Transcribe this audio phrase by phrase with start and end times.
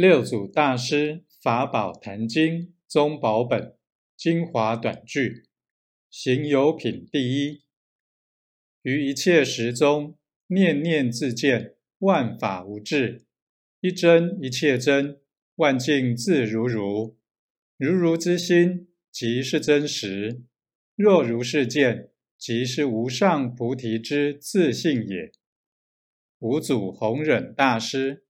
[0.00, 2.54] 六祖大师《法宝坛经》
[2.88, 3.76] 宗宝本
[4.16, 5.44] 精华短句，
[6.08, 7.64] 行有品第一。
[8.80, 10.16] 于一切时中，
[10.46, 13.26] 念念自见万法无智，
[13.82, 15.20] 一真一切真，
[15.56, 17.18] 万境自如如，
[17.76, 20.40] 如如之心即是真实。
[20.96, 22.08] 若如是见，
[22.38, 25.30] 即是无上菩提之自信也。
[26.38, 28.24] 五祖弘忍大师。